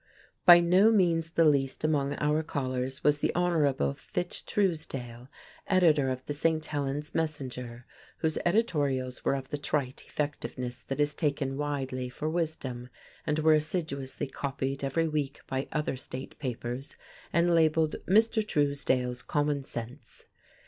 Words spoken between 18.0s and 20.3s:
"Mr. Truesdale's Common Sense."